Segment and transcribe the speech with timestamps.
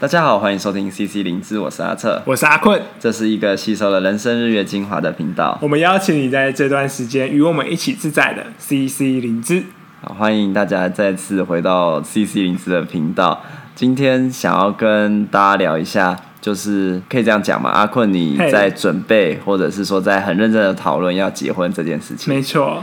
[0.00, 5.58] 大家好，欢迎收听 CC 灵芝，我是阿策，我是阿困，这是一个吸收了人生日月精华的频道。
[5.60, 9.62] 我们邀请你在这段时间与我们一起自在的 CC 灵芝。
[10.00, 13.42] 好，欢迎大家再次回到 CC 灵芝的频道。
[13.74, 17.68] 今天想要跟大家聊一下，就是可以这样讲嘛？
[17.68, 22.32] 阿困，你在准备，或者是说在很认真的讨论要结婚这件事情？
[22.34, 22.82] 没错。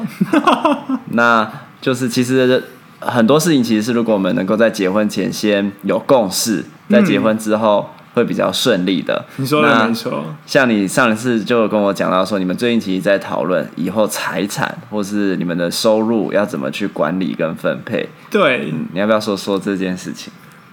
[1.14, 2.64] 那就是其实
[3.00, 9.26] 很多事情，其实是如果我们能够在结婚前先有共识，在结婚之后会比较顺利的。
[9.36, 10.24] 你说的没错。
[10.46, 18.08] 像你上一次就跟我讲到说，你们最近其实在讨论以后财产或是你们的收入要怎么去管理跟分配。
[18.32, 18.70] 对。
[18.72, 20.32] 嗯，你要不要说说这件事情？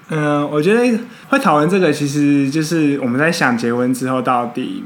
[0.08, 0.98] 嗯，我觉得
[1.28, 4.84] 会讨论这个，其实就是我们在想结婚之后到底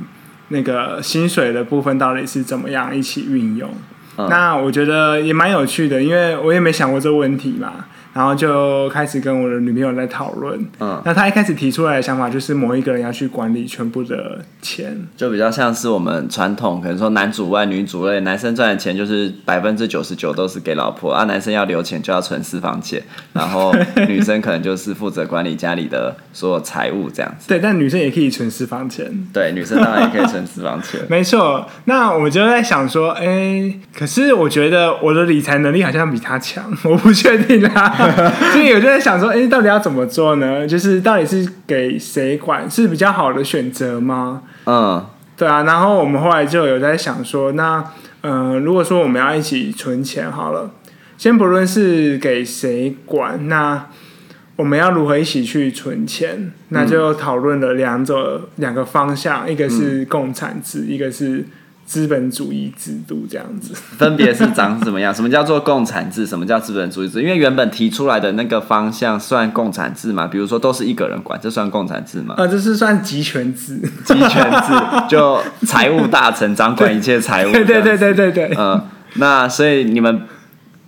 [0.48, 3.68] 那个薪水的部分到底是怎么样一起运用。
[4.16, 4.28] 嗯。
[4.28, 7.86] 那我觉得也蛮有趣的，因为我也没想过这个问题嘛。
[8.18, 23.00] 然后就开始跟我的女朋友在讨论，嗯，那他一开始提出来的想法就是某一个人要去管理全部的钱，就比较像是我们传统可能说男主外女主内，男生赚的钱就是百分之九十九都是给老婆，啊，男生要留钱就要存私房钱，
[23.32, 23.72] 然后
[24.08, 27.46] 女生可能就是负责管理家里的所有财务这样子。
[27.46, 29.06] 对，但女生也可以存私房钱。
[29.32, 30.98] 对，女生当然也可以存私房钱。
[31.08, 38.06] 没错，那我就在想说，哎，可是我觉得我的理财能力好像比他强，我不确定啊。
[38.52, 40.66] 所以我就在想说，哎、欸，到底要怎么做呢？
[40.66, 44.42] 就是到底是给谁管是比较好的选择吗？
[44.66, 45.04] 嗯，
[45.36, 45.62] 对啊。
[45.64, 47.84] 然后我们后来就有在想说，那
[48.22, 50.70] 嗯、呃，如果说我们要一起存钱好了，
[51.16, 53.86] 先不论是给谁管，那
[54.56, 56.52] 我们要如何一起去存钱？
[56.68, 61.44] 那就讨论了两种两个方向，一个是共产制，一个是。
[61.88, 65.12] 资本主义制度这样子，分别是长什么样？
[65.14, 66.26] 什么叫做共产制？
[66.26, 67.22] 什么叫资本主义制？
[67.22, 70.26] 因为原本提出来的那个方向算共产制嘛？
[70.26, 72.34] 比如说都是一个人管，这算共产制吗？
[72.36, 73.78] 呃，这是算集权制。
[74.04, 74.74] 集权制
[75.08, 77.52] 就财务大臣掌管一切财务。
[77.52, 78.54] 对对对对对对。
[78.58, 78.78] 嗯，
[79.14, 80.20] 那所以你们，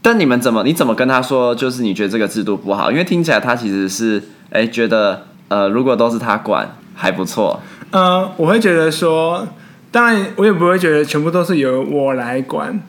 [0.03, 0.63] 但你们怎么？
[0.65, 1.55] 你怎么跟他说？
[1.55, 2.91] 就是你觉得这个制度不好？
[2.91, 4.19] 因为听起来他其实是
[4.51, 7.59] 哎、欸、觉得呃，如果都是他管还不错。
[7.91, 9.49] 呃，我会觉得说。
[9.93, 12.81] 当然，我也不会觉得全部都是由我来管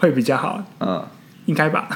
[0.00, 1.04] 会比较好，嗯，
[1.44, 1.86] 应该吧。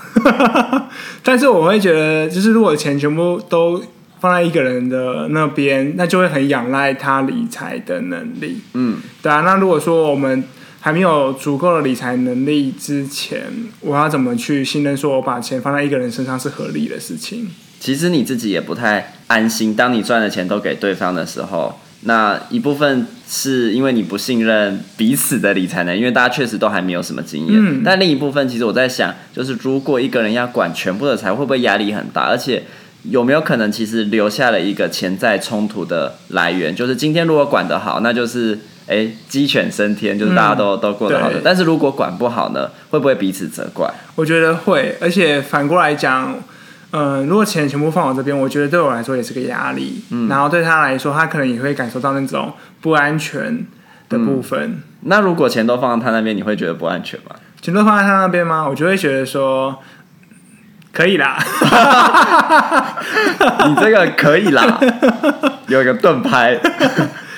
[1.25, 3.83] 但是我会觉得，就是如果钱全部都
[4.21, 9.41] 放在一个人的那边，那就会很仰赖他理财的能力，嗯，对啊。
[9.41, 10.45] 那如果说我们
[10.79, 13.41] 还没有足够的理财能力之前，
[13.81, 17.47] 我要怎么去信任说我把钱放在一个人身上是合理的事情？
[17.81, 21.81] 其实你自己也不太安心，当你赚的钱都给对方的时候。
[22.03, 27.55] 那一部分是因为你不信任彼此的理财能力，因为大家确实都还没有什么经验。
[27.55, 27.83] 嗯。
[27.85, 32.23] 但另一部分，其实我在想，就是如果一个人要管全部的财，会不会压力很大？
[32.23, 32.63] 而且
[33.03, 36.75] 有没有可能，其实留下了一个潜在冲突的来源？
[36.75, 41.43] 就是今天如果管得好，那就是诶鸡犬升天，就是大家都、嗯、都过得好的。
[41.45, 43.87] 但是如果管不好呢，会不会彼此责怪？
[44.15, 46.43] 我觉得会，而且反过来讲。
[46.93, 50.03] 嗯、呃，如果钱全部放我这边，我觉得对我来说也是个压力。
[50.11, 53.67] 嗯，然后对他来说，他可能也会感受到那种不安全
[54.09, 54.71] 的部分。
[54.71, 57.37] 嗯、那如果钱都放在他那边，你会觉得不安全吗？
[57.61, 58.67] 钱都放在他那边吗？
[58.69, 59.79] 我就会觉得说
[60.93, 61.39] 可以啦。
[63.69, 64.81] 你这个可以啦，
[65.69, 66.59] 有一个盾牌。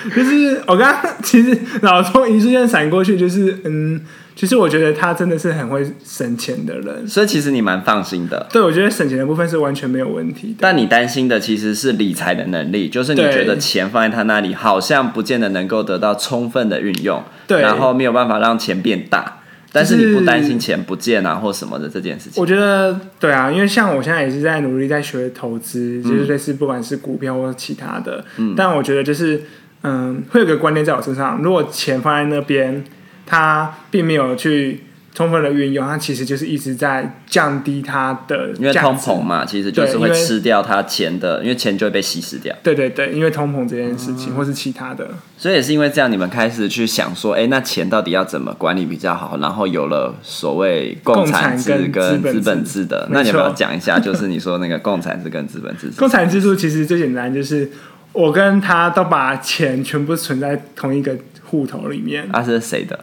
[0.15, 4.01] 就是我刚刚其实脑中一瞬间闪过去，就是嗯。
[4.35, 8.47] 其实我觉得他真的是很会省钱的人，所以其实你蛮放心的。
[8.51, 10.55] 对，我觉得省钱的部分是完全没有问题的。
[10.59, 19.41] 但你担心的其实是理财的能力，就是你觉得钱放在他那里，好像不见得能够得到充分的运用，对，然后没有办法让钱变大。
[19.71, 22.41] 但是你不担心钱不见啊，或什么的这件事情？
[22.41, 28.25] 我觉得对啊，因为像我现在也是在努力在学投资，就是类似不管是股票或者其他的。
[28.37, 29.41] 嗯，但我觉得就是
[29.83, 32.83] 嗯，会有个观念在我身上，如果钱放在那边。
[33.25, 34.81] 它并没有去
[35.15, 42.53] 充分的运用，它其实就是一直在降低它的，因为通膨嘛，其实就是会吃掉它钱的，因为，因为钱就会被稀释掉。
[42.61, 45.07] 对对对，因为通膨这件事情，嗯、或是其他的，
[45.37, 49.37] 所以也是因为这样，你们开始去想说，哎、欸，那钱到底要怎么管理比较好？
[49.39, 53.97] 然后有了所谓共产制跟资本制的，那你要不要讲一下？
[53.97, 57.71] 就是你说那个共产制跟资本制，共产制度其实最简单，就是
[58.13, 62.27] 我跟他都把钱全部存在同一个户头里面。
[62.31, 62.97] 那、啊、是谁的？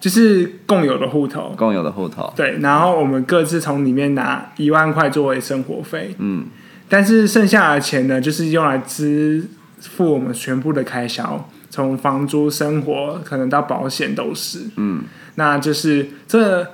[0.00, 2.30] 就是共有的户头，共有的户头。
[2.36, 6.44] 对，然后我们各自从里面拿一万块作为生活费，嗯，
[6.90, 9.42] 但是剩下的钱呢，就是用来支
[9.80, 15.04] 付我们全部的开销，从房租、生活，可能到保险都是，嗯，
[15.36, 16.66] 那就是这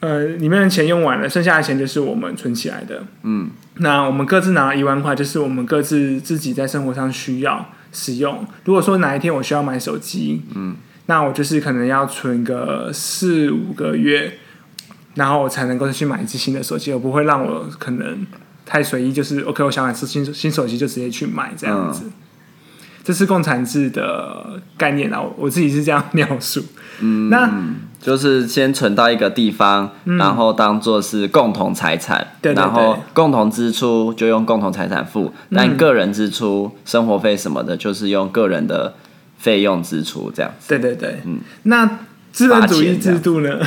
[0.00, 3.02] 呃里面的钱用完了，剩下的钱就是我们存起来的。
[3.22, 8.46] 嗯，那我们各自拿了一万块，就是我们各自自己在生活上需要使用。
[8.64, 14.34] 如果说哪一天我需要买手机，嗯，那我就是可能要存个四五个月，
[15.14, 18.26] 然后我才能够去买一只新的手机，我不会让我可能
[18.64, 22.04] 太随意，就是 OK，我想买新新手机就直接去买这样子。
[22.06, 22.12] 嗯
[23.08, 26.62] 这是共产制的概念啊，我自己是这样描述。
[27.00, 27.50] 嗯，那
[27.98, 38.92] 就是先存到一个地方，嗯、然后当做是共同财产，对对对，然后共同支出就用共同财产付，嗯、但个人支出、生活费什么的，就是用个人的
[39.38, 40.68] 费用支出这样子。
[40.68, 42.00] 对对对，嗯，那
[42.30, 43.58] 资本主义制度呢？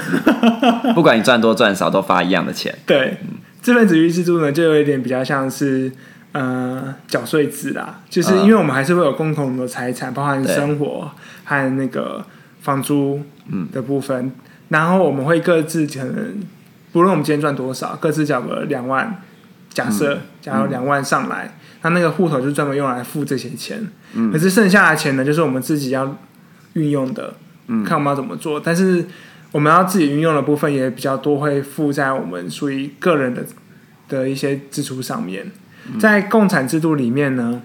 [0.94, 2.78] 不管你赚多赚少，都发一样的钱。
[2.86, 3.18] 对，
[3.60, 5.92] 资本主义制度呢，就有一点比较像是。
[6.34, 11.12] 呃，缴税制啦，就是因为我们还是会有共同的财产，包含生活
[11.44, 12.26] 和那个
[12.62, 13.22] 房租
[13.74, 14.32] 的部分，嗯、
[14.70, 16.42] 然后我们会各自可能，
[16.94, 19.22] 不论我们今天赚多少，各自缴个两万，
[19.70, 26.18] 假设假如两万上来，那、嗯、那个户头就专门用来付这些钱，嗯、可是剩下的钱呢，就是我们自己要
[26.76, 27.34] 运用的，
[27.68, 29.06] 嗯、看我们要怎么做，但是
[29.52, 33.44] 我们要自己运用的部分也比较多，会付在我们属于个人的
[34.08, 35.52] 的一些支出上面。
[36.00, 37.62] 在共产制度里面呢，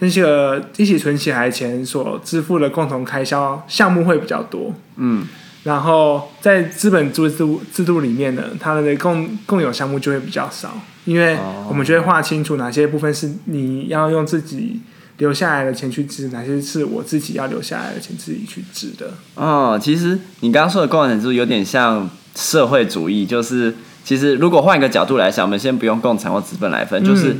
[0.00, 4.72] 那些个一起存起来的钱所支付的共同开销项目会比较多。
[4.96, 5.26] 嗯，
[5.64, 11.36] 然后在资本制度制度里面呢，他们的共共有项目就会比较少，因为
[11.68, 14.80] 我们就会划清楚哪些部分是你要用自己
[15.18, 19.12] 留下来的钱去支，哪些是我自己要留下来的钱自己去支的。
[19.34, 23.74] 哦，其实你刚刚说的共产制度有点像社会主义，就是
[24.04, 27.36] 其实如果换一个角度来想，我们先不用共产或资本来分，就是。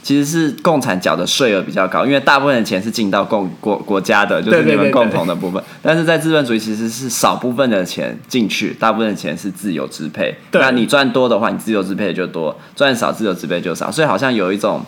[0.00, 5.62] 嗯其实是共产缴的税额比较高，因为大部分的钱是进到共国国家的，就是你们共同的部分。
[5.82, 10.34] 但是在资本主义，其实是少部分的钱进去，大部分的钱是自由支配。
[10.50, 13.90] 对那你赚多的话，你自由支配就多；赚少，自由支配就少。
[13.90, 14.80] 所以好像有一种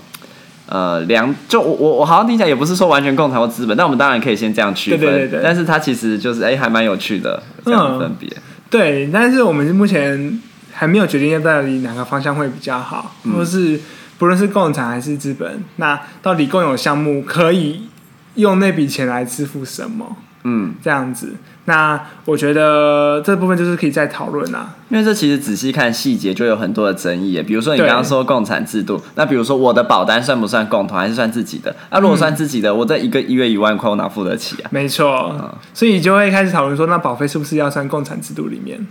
[0.66, 5.00] 呃两，就我我我好像听起来也不是说完全共产或资本，但我们当然可以先这样区分。
[5.00, 8.28] 对对对对，但是它其实就是哎，还蛮有趣的这样的分别。
[8.30, 8.42] 嗯。
[8.70, 10.40] 对，但是我们目前
[10.72, 13.80] 还没有决定要到底哪个方向会比较好，或、嗯、是。
[14.18, 17.88] 不论是共产还是资本，那到底共有项目可以
[18.36, 20.16] 用那笔钱来支付什么？
[20.44, 21.34] 嗯，这样子，
[21.64, 24.76] 那我觉得这部分就是可以再讨论啦。
[24.90, 27.42] 因为这其实仔细看细节就有很多的争议。
[27.42, 31.74] 比如说你刚刚说共产制度，那比如说我的保单算不算共同，还是算自己的？
[31.90, 34.70] 那、啊、如果算自己的，嗯、我这一个一月一万块，我哪付得起啊？
[34.70, 38.86] 没错，嗯、所以就会开始讨论说，那保费是不是要算共产制度里面？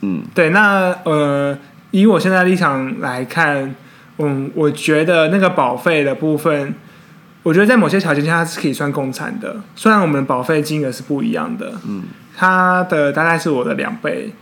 [0.00, 1.56] 嗯，对，那呃，
[1.90, 3.74] 以我现在立场来看。
[4.20, 6.74] 嗯，我觉得那个保费的部分，
[7.44, 9.54] 我觉得在某些条件下它是可以算共产的。
[9.76, 12.02] 虽然我们的保费金额是不一样的，嗯，
[12.36, 14.32] 它的大概是我的两倍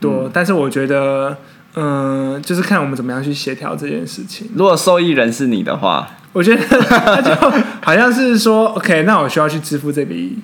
[0.00, 1.36] 多，嗯、但是我觉得，
[1.74, 4.48] 嗯，就是看我们怎么样去协调这件事情。
[4.56, 7.30] 如果受益人是你的话，我觉得他就
[7.82, 10.38] 好像是说，OK，那我需要去支付这笔。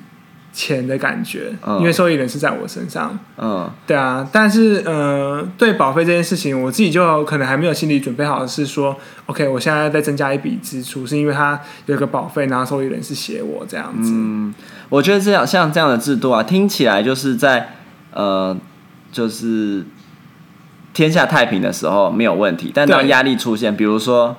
[0.54, 3.18] 钱的感觉，因为受益人是在我身上。
[3.36, 8.96] 嗯，对啊，但是呃，对保费这件事情，我自己就可能还没有心理准备好，是说
[9.26, 14.12] ，OK，我现在再增加一笔支出，是因为它有一个保费，然后受益人是写我这样子。
[14.14, 14.54] 嗯，
[14.90, 17.74] 我觉得这样像这样的制度啊，听起来就是在
[18.12, 18.56] 呃，
[19.10, 19.84] 就是
[20.92, 24.36] 天下太平的时候没有问题，但当压力出现，比如说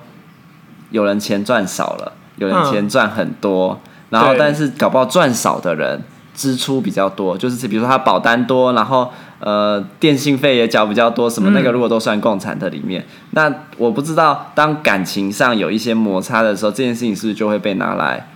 [0.91, 3.81] 有人钱赚少了，有人钱赚很多。
[3.83, 6.01] 嗯然后，但是搞不好赚少的人
[6.33, 18.27] 支出比较多，就是比如说他保单多，然后呃电信费也缴比较多，什么那个如果都算共产的里面，嗯、那我不知道当感情上有一些摩擦的时候，这件事情是不是就会被拿来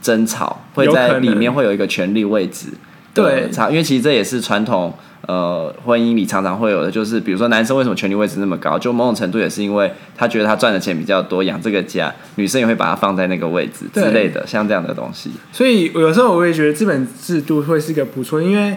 [0.00, 2.68] 争吵，会在里面会有一个权力位置
[3.14, 3.50] 对。
[3.50, 4.92] 差，因为其实这也是传统。
[5.28, 15.30] 呃，婚姻里常常会有的，就是比如说男生为什么权力位置那么高，就某种程度也是因为他觉得他赚的钱比较多，养这个家，女生也会把他放在那个位置之类的，像这样的东西。
[15.52, 18.76] 所以有时候我也觉得资本制度会是一个不错，因为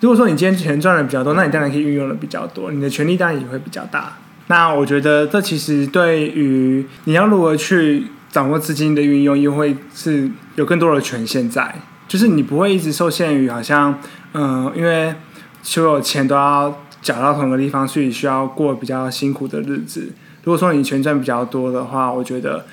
[0.00, 4.18] 如果说你今天钱赚的比较多，那你当然可以运用的比较多，你的权力当然也会比较大。
[4.48, 11.72] 那我觉得这其实对于你要如何去掌握资金的运用，又会是有更多的权限在，
[12.08, 14.00] 就是你不会一直受限于好像
[14.32, 15.14] 嗯、呃，因为。
[15.62, 20.12] 所有钱都要缴到同一个地方，所以需要过比较辛苦的日子。
[20.44, 22.64] 如果说你钱赚比较多的话，我觉得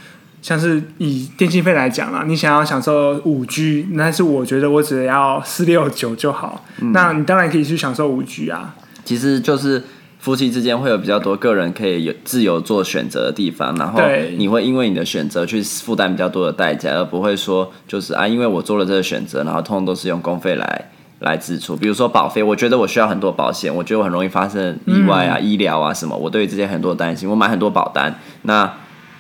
[0.42, 6.64] 像是以电信费来讲啦，你想要享受五 G，但是我觉得我只要四六九就好。
[6.82, 8.76] 嗯、那你当然可以去享受五 G 啊。
[9.04, 9.84] 其实就是
[10.20, 14.00] 夫妻之间会有比较多个人可以有自由做选择的地方，然后
[14.38, 20.92] 你会因为你的选择去负担比较多的代价，而不会说就是啊，因为我做了这个选择，然后通通都是用公费来。
[21.20, 28.72] 来支出，比如说保费，我觉得我需要很多保险，我觉得我很容易发生意外啊、嗯、医疗啊什么，我对这些很多担心，我买很多保单，那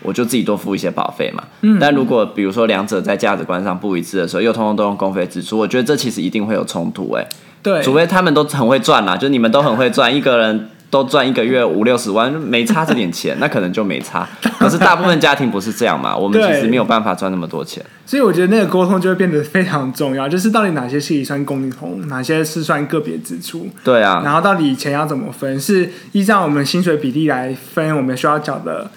[0.01, 1.43] 我就自己多付一些保费嘛。
[1.61, 7.29] 嗯、但如果比如说两者在价值观上不一致的时候，又通通都用公费支出，我觉得这其实一定会有冲突哎、欸。
[7.63, 10.69] 对，除非他们都很会赚啦，就你们都很会赚，一个人。
[10.95, 14.25] 都赚一个月五六十万，没差这点钱， 那可能就没差。
[14.57, 16.15] 可是大部分家庭不是这样嘛？
[16.17, 17.83] 我们其实没有办法赚那么多钱。
[18.05, 23.67] 所以我觉得那个沟通就会变得非常重要，就是到底哪些是算共同，哪些是算个别支出。
[23.83, 24.21] 对啊。
[24.23, 25.59] 然后到底钱要怎么分？
[25.59, 28.89] 是依照我们薪水比例来分，我们需要缴的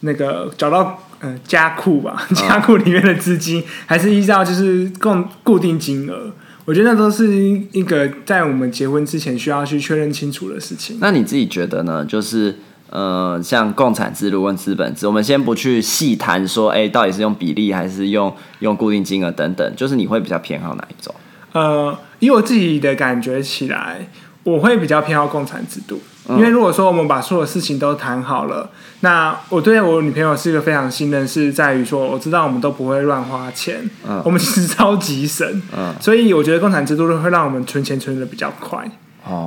[0.00, 6.32] 那个缴到嗯家库吧， 家库里面的资金，嗯、还是依照就是共固定金额？
[6.64, 7.26] 我觉得那都是
[7.72, 10.98] 一个在我们结婚之前需要去确认清楚的事情。
[11.00, 12.04] 那你自己觉得呢？
[12.04, 12.56] 就是
[12.90, 21.14] 呃，像共产制度跟资本制，我们先不去细谈说，哎，到底是用比例还是用用固定金额等等，就是你会比较偏好哪一种？
[21.52, 24.06] 呃，以我自己的感觉起来，
[24.44, 26.00] 我会比较偏好共产制度。
[26.28, 33.90] 因为如果说我们把所有事情都谈好了，那我对我女朋友是一个非常信任，是在于说我知道我们都不会乱花钱，
[34.24, 35.60] 我们其实超级省，
[36.00, 38.88] 所以我觉得共产制度会让我们存钱存的比较快，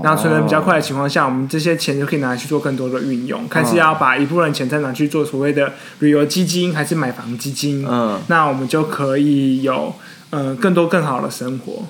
[0.03, 8.19] 然后存的比较快的情况下，我们这些钱就可以拿来去做更多的运用，看是要把一部分钱再拿去做所谓的旅游基金，还是买房基金，嗯。
[8.27, 9.95] 那我们就可以有
[10.29, 11.83] 呃更多更好的生活。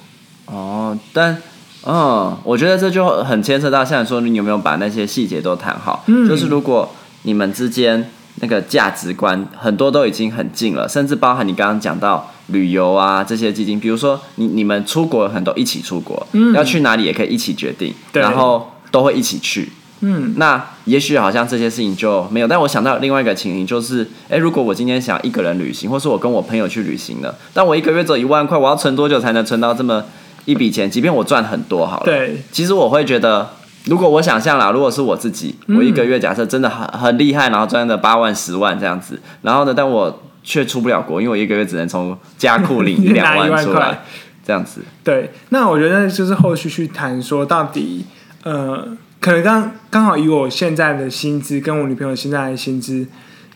[0.46, 1.42] 哦，但。
[1.86, 6.04] 嗯，我觉得这就很牵涉到，像你说，你有没有把那些细节都谈好？
[6.08, 6.89] 嗯，就是如果
[7.24, 8.10] 你们之间
[8.42, 22.48] 那个价值观很多都已经很近了，甚至包含你刚刚讲到旅游啊这些基金，比如说你你们出国很多一起出国，嗯，要去哪里也可以一起决定，对，然后都会一起去，嗯，那也许好像这些事情就没有。
[22.48, 30.04] 但我想到另外一个情形，就是，哎，如果我今天想一个人旅行，或是我跟我朋友去旅行了，但我一个月只有一万块，我要存多久才能存到这么？
[30.46, 33.50] 一笔钱，即便我赚很多好了，对，其实我会觉得，
[33.86, 44.00] 如果我想象啦，如果是我自己，我一个月假设真的很很厉害，然后赚了八万、十万这样子，然后呢，但我却出不了国，因为我一个月只能从家库领一 两万出来，
[44.46, 44.82] 这样子。
[45.04, 48.06] 对，那我觉得就是后续去谈说，到底
[48.44, 48.88] 呃，
[49.20, 53.08] 可能刚刚好以我现在的薪资跟我女朋友现在的薪资。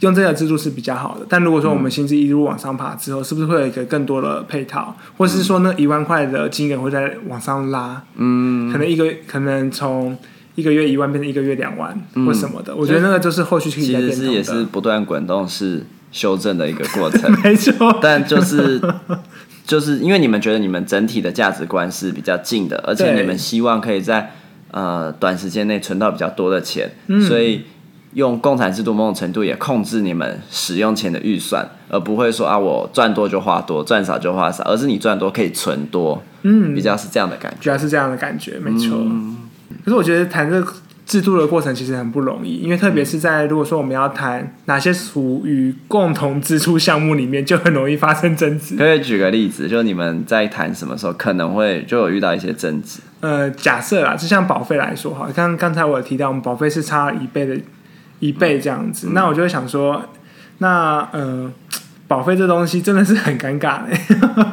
[0.01, 8.01] 用这个制度是比较好的，但如果说我们薪资一路往上爬之后，嗯、是不是会有一个更多的配套，或是说那一万块的金额会再往上拉？
[8.15, 10.17] 嗯，可能一个可能从
[10.55, 12.73] 一个月一万变成一个月两万，嗯、或什么的。
[12.73, 13.69] 我觉得那个就是后续。
[13.69, 17.99] 其实是也是不断滚动式修正的一个过程， 没错。
[18.01, 18.81] 但就是
[19.67, 24.31] 就是因为你们觉得你们整体的价值观是比较近的，而且你们希望可以在
[24.71, 27.63] 呃短时间内存到比较多的钱，嗯、所以。
[28.13, 38.97] 用共产制度某种程度也控制你们使用钱的预算，而不会说啊，我赚多就花多，赚少就花少，而是你赚多可以存多，嗯，比较是这样的感觉，主要是这样的感觉，没错。
[38.99, 39.37] 嗯、
[39.85, 40.73] 可是我觉得谈这个
[41.05, 48.75] 制度的过程其实很不容易，因为特别是在如果说我们要谈哪些属于共同支出项目里面，就很容易发生争执。
[48.75, 53.01] 可以举个例子，就你们在谈什么时候可能会就有遇到一些争执？
[53.21, 57.55] 呃，假设啦，就像保费来说哈，刚刚才我有提到，我们保费是差一倍的。
[58.19, 60.01] 一倍这样子，嗯、那我就会想说，
[60.59, 61.51] 那呃，
[62.07, 63.97] 保费这东西真的是很尴尬嘞。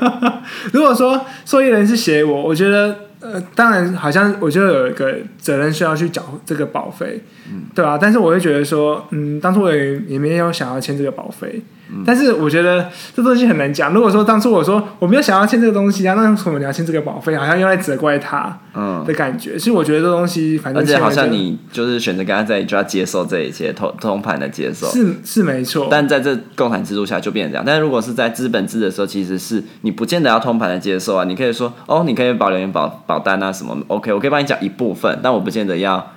[0.73, 7.99] 如果说受益人是写我，我觉得呃，当然好像我就有一个责任需要去缴这个保费，嗯、对吧、啊？
[8.01, 11.63] 但是我会觉得说，嗯，当初我也也没有想要签这个保费。
[12.05, 13.95] 但是我觉得这东西很难讲。
[13.95, 17.37] 如果说当初我说我没有想要签这个东西啊，那为什么你要签这个保费？
[17.37, 19.57] 好像又在责怪他，嗯的感觉。
[19.59, 24.87] 其实我觉得这东西反正而且好像你就是选择跟他在一起，就要接受这一切，通通盘的接受。
[24.89, 25.89] 是是没错。
[25.91, 27.65] 但在这共产制度下就变成这样。
[27.67, 31.25] 但是如果是在资本制的时候，其实是你不见得要通盘的接受啊。
[31.25, 36.13] 你可以说哦，你可以保留保保单啊什么，OK，我可以帮你讲一部分，但我不见得要。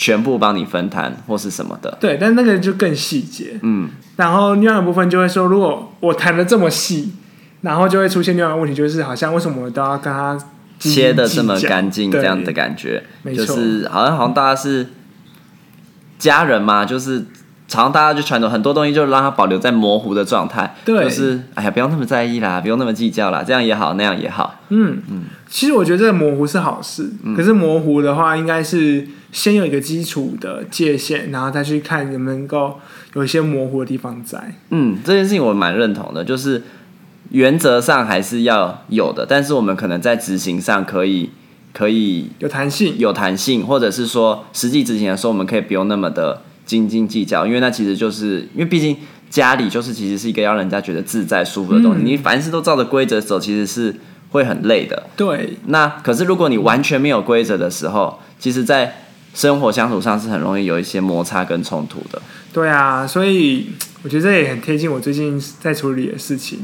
[0.00, 7.14] 全部帮你分摊或是什么的，对，但那个就更细节，嗯，然后另外一部分就会说，如果我谈的这么细，
[7.62, 10.38] 然后就会出现另外一个问题，就是好像为什么我都要跟他
[10.78, 14.86] 切的这么干净，这样的感觉，就是好像好像大家是
[16.18, 17.26] 家人嘛，就是
[17.66, 29.06] 常常大家就传统很多东西，就让它保留在模糊的状态，对，就是哎呀，不用那么在意啦，不用那么计较啦，这样也好，那样也好，嗯嗯，其实我觉得这个模糊是好事，嗯，可是模糊的话，应该是。
[29.30, 32.80] 先有一个基础的界限，然后再去看能不能够
[33.12, 34.54] 有一些模糊的地方在。
[34.70, 36.62] 嗯，这件事情我蛮认同的，就是
[37.30, 41.30] 原则上还是要有的，但是我们可能在执行上可以
[41.72, 48.96] 可以有弹性，有弹性，或者是说实际执行的时候，我们可以不用那么的斤斤计较，因为那其实就是因为毕竟
[49.30, 53.94] 家里就是其实是一个让人家觉得自在舒服的东西，嗯、你凡事都照着规则走，其实是
[54.30, 55.04] 会很累的。
[55.16, 55.58] 对。
[55.66, 59.02] 那可是如果你完全没有规则的时候，其实，在
[59.34, 62.20] 生活相处上是很容易有一些摩擦跟冲突的。
[62.52, 63.70] 对啊，所以
[64.02, 66.60] 我觉得这也很贴近我最近在处理的事情。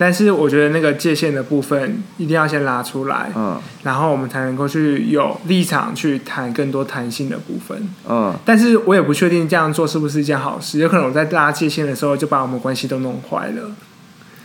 [0.00, 8.34] 但是我觉得那个界限的部分一定要先拉出来，嗯，然后我们才能够去有立场去谈更多弹性的部分，嗯。
[8.42, 13.70] 但是我也不确定这样做是不是一件好事，有可能我在拉界限的时候就把我们关系都弄坏了。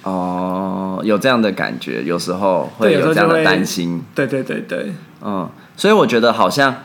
[0.04, 4.04] 哦，有这样的感觉，有时候会有这样的担心。
[4.14, 5.50] 对对对对，嗯。
[5.78, 6.84] 所以我觉得好像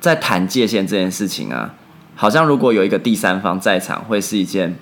[0.00, 1.74] 在谈界限这件事情啊，
[2.14, 4.74] 好像如果有一个第三方在场，会是一件。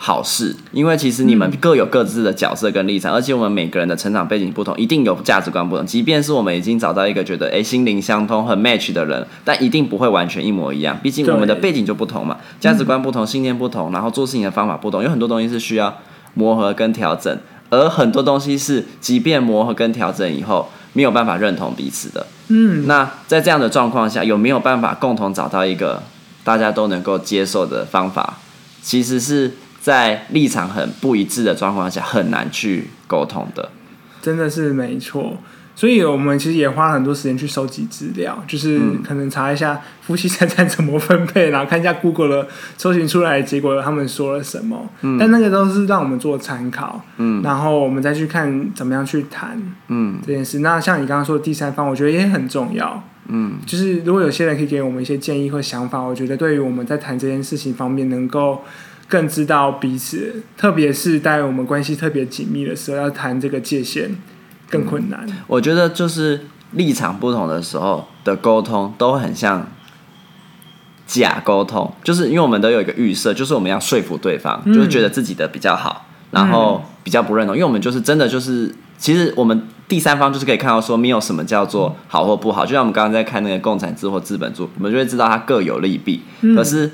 [0.00, 5.84] 好事，因为其实你们各有各自的角色跟立场，嗯、而且我们每个人的成长背景不同，一定有价值观不同。
[5.84, 10.96] 即便是我们已经找到一个觉得哎心灵相通、很 match 的人，但一定不会完全一模一样。
[11.02, 15.92] 毕竟我们的背景就不同嘛，价值观不同、信念不同，然后做事情的方法不同，有很多东西是需要
[16.34, 17.36] 磨合跟调整，
[17.68, 22.24] 而很多东西是即便磨合跟调整以后，没有办法认同彼此的。
[22.46, 26.04] 嗯，那在这样的状况下，有没有办法共同找到一个
[26.44, 28.38] 大家都能够接受的方法？
[28.80, 29.54] 其实是。
[29.80, 33.70] 在立场很不一致的状况下，很难去沟通的，
[34.20, 35.38] 真的是没错。
[35.74, 44.90] 所以我们其实也花了很多时间去收集资料，就是可能查一下夫妻财产怎么分配，然后看一下 Google 的搜寻出来的结果，他们说了什么。
[45.02, 47.00] 嗯，但那个都是让我们做参考。
[47.18, 49.56] 嗯，然后我们再去看怎么样去谈。
[49.86, 50.58] 嗯，这件事。
[50.58, 53.00] 那像你刚刚说的第三方，我觉得也很重要。
[53.28, 58.64] 嗯，就是如果有些人可以给我们一些建议或想法，我觉得对于我们在谈这件事情方面能够。
[59.08, 64.14] 更知道彼此，特别是在我们关系特别紧密的时候，要谈这个界限
[64.68, 65.26] 更困难。
[65.46, 69.66] 我觉得就是立场不同的时候的沟通都很像
[71.06, 86.90] 假沟通，就是因为我们都有一个预设，就是我们要说服对方，嗯、就是觉得自己的比较好，然后比较不认同，因为我们就是真的就是，其实我们第三方就是可以看到说，没有什么叫做好或不好，就像我们刚刚在看那个共产制或资本制，我们就会知道它各有利弊，嗯、可是。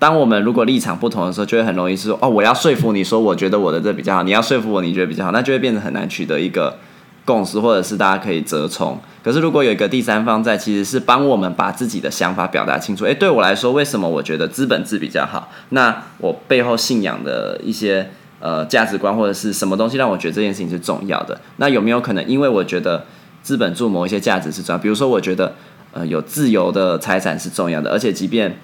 [0.00, 6.78] 当我们如果立场不同的时候，就会很容易是说哦，我要说服你说，我觉得我的这比较好，你要说服我，你觉得比较好，那就会变得很难取得一个
[7.26, 8.98] 共识，或者是大家可以折冲。
[9.22, 13.04] 可是如果有一个第三方在，其实是帮我们把自己的想法表达清楚。
[13.04, 15.50] 诶，对我来说，为什么我觉得资本制比较好？
[15.68, 21.38] 那我背后信仰的一些呃价值观或者是什么东西让我觉得这件事情是重要的？
[21.58, 23.04] 那有没有可能，因为我觉得
[23.42, 25.52] 资本注某一些价值是重要，比如说我觉得
[25.92, 28.58] 呃有自由的财产是重要的，而且即便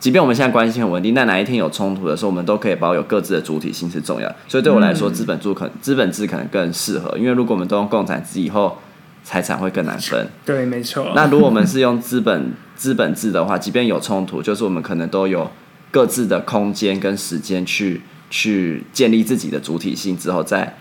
[0.00, 4.32] 即便我们现在关系很稳定，但哪一天有冲突的时候，我们都可以保有各自的主体性是重要。
[4.46, 8.78] 所以对我来说，资本制可资本制可能更适合，因为如果我们都用共产制以后，
[9.24, 10.26] 财产会更难分。
[10.46, 11.12] 对，没错。
[11.16, 15.50] 那如果我们是用资本资本制的话，即便有冲突，就是我们可能都有
[15.90, 20.76] 各自的空间跟时间去去建立自己的主体性之后再。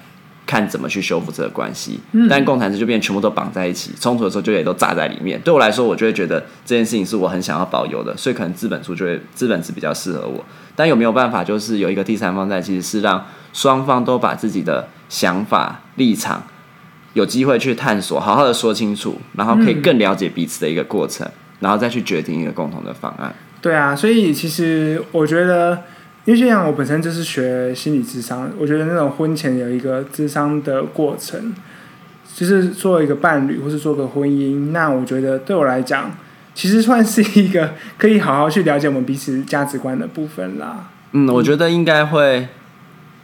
[0.48, 5.40] 看怎么去修复这个关系，但共产制就变全部都绑在一起，冲突的时候就也都炸在里面。
[5.42, 10.44] 对我来说，我就会觉得这件事情是我很想要保留的，所以可能资本书就会资本制比较适合我。
[10.74, 16.42] 但有没有办法，就是有一个第三方在，其实是让双方都把自己的想法立场
[17.14, 21.30] 有机会去探索，好好的说清楚，然后可以更了解彼此的一个过程，
[21.60, 23.36] 然后再去决定一个共同的方案。
[23.62, 25.84] 对啊，所以其实我觉得。
[26.28, 31.56] 因为就像我本身就是学心理智商，我觉得那种婚前有一个智商的过程，
[32.36, 36.12] 就是做一个伴侣或是做个婚姻，那我觉得对我来讲，
[36.54, 40.90] 其实算是一个可以好好去了解我们彼此价值观的部分啦。
[41.14, 42.50] 嗯，我觉得应该会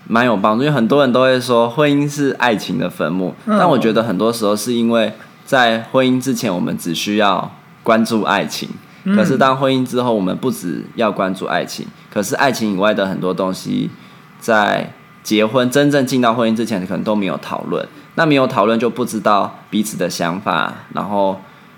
[0.07, 5.11] 蛮有帮助，因为很多人都会说婚姻是爱情的坟墓，嗯，但我觉得很多时候是因为
[5.43, 7.51] 在婚姻之前，我们只需要
[7.83, 8.69] 关注爱情。
[9.05, 13.89] 可是，当婚姻之后，我们不只要关注爱情，可是爱情以外的很多东西，
[14.39, 17.85] 在结婚真正进到婚姻之前，可能都没有讨论。
[18.15, 21.37] 那没有讨论，就不知道彼此的想法，然后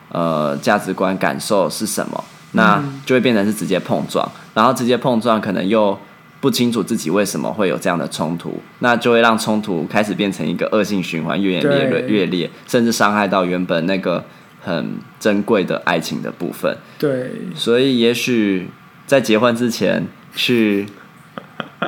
[0.10, 5.98] 呃价值观、感受是什么，那就会变成是直接碰撞，然后直接碰撞，可能又
[6.40, 14.24] 不清楚自己为什么会有这样的冲突，那就会让冲突开始变成一个恶性循环，越演越烈，越烈，甚至伤害到原本那个。
[14.66, 18.68] 很珍贵的爱情的部分，对，所以也许
[19.06, 20.88] 在结婚之前去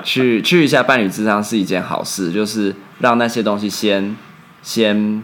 [0.04, 4.16] 去 去一下伴侣智商是一件好事，就是让那些东西先
[4.62, 5.24] 先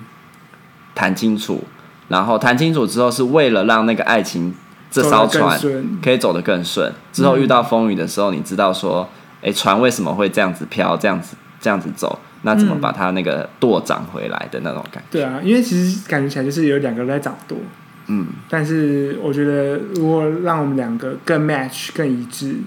[0.95, 1.63] 谈清楚，
[2.07, 4.51] 然后谈清楚之后是为了让那个爱情
[4.89, 5.59] 这艘船
[6.01, 9.07] 可以走得更顺，之后遇到风雨的时候，你知道说，
[9.43, 12.17] 哎、欸，船为什么会这样子飘，这样子这样子走。
[12.43, 15.19] 那怎么把它那个舵长回来的那种感觉？
[15.19, 17.57] 对啊，因为其实感觉起来就是有两个人在掌舵，
[18.07, 22.57] 嗯，但是我觉得如果让我们两个更 match 更一致，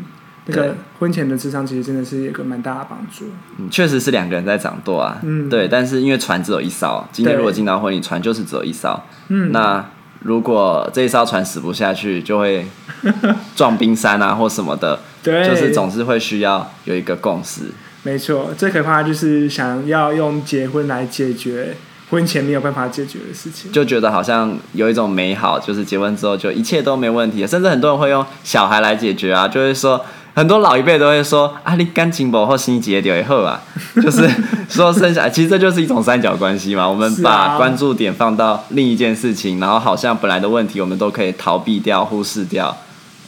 [0.47, 3.27] 那个婚前的智商其实真的是有一个蛮大的帮助。
[3.59, 5.19] 嗯，确实是两个人在掌舵啊。
[5.23, 5.67] 嗯，对。
[5.69, 9.03] 但是因为船只有一艘，今天如果进到婚礼，船就是只有一艘。
[9.29, 9.85] 嗯，那
[10.21, 12.65] 如果这一艘船驶不下去，就会
[13.55, 15.01] 撞冰山啊，或什么的。
[15.23, 17.65] 对，就是总是会需要有一个共识。
[18.07, 21.77] 没错，最可怕就是想要用结婚来解决。
[22.09, 30.01] 婚前没有办法解决的事情，就觉得好像有一种美好，就是结婚之后就一切都没问题，甚至很多人会用小孩来解决啊，就会说
[30.33, 33.61] 很多老一辈都会说啊，你感情不好，心结掉以后啊，
[34.01, 34.25] 就是
[34.69, 36.89] 说生下来，其实这就是一种三角关系嘛。
[36.89, 42.77] 我们把关注点放到另一件事情，然后好像本来的问题我们都可以逃避掉、忽视掉，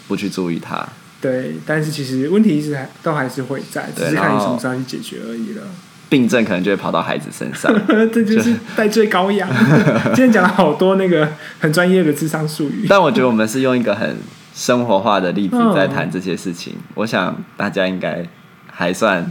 [0.06, 0.88] 不去注意它。
[1.20, 5.62] 对，但是其实问题一直还都还是会在，只是看你什么时候去解决而已了。
[6.08, 7.70] 病症可能就会跑到孩子身上，
[8.10, 9.46] 这就是戴罪羔羊。
[10.14, 11.28] 今天讲了好多那个
[11.60, 14.16] 很专业的智商术语，但我觉得我们是用一个很
[14.54, 18.24] 生活化的例子在谈这些事情，嗯、我想大家应该
[18.72, 19.30] 还算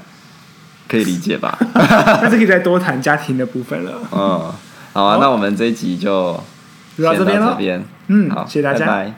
[0.88, 1.58] 可以理解吧。
[1.73, 3.93] 那就可以再多谈家庭的部分了。
[4.12, 4.54] 嗯，
[4.93, 6.39] 好啊，好，那我们这一集就
[6.95, 8.86] 先到这边，嗯，好，谢谢大家。
[8.86, 9.13] 拜拜。